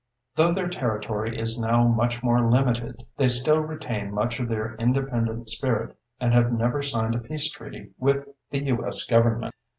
[0.35, 5.49] Though their territory is now much more limited, they still retain much of their independent
[5.49, 9.03] spirit, and have never signed a peace treaty with the U.S.
[9.05, 9.53] Government.